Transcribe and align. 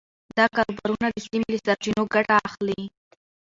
دا 0.37 0.45
کاروبارونه 0.55 1.07
د 1.11 1.17
سیمې 1.25 1.47
له 1.53 1.59
سرچینو 1.65 2.03
ګټه 2.13 2.35
اخلي. 2.47 2.81